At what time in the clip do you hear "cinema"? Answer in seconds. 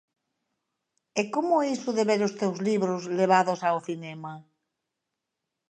3.87-4.33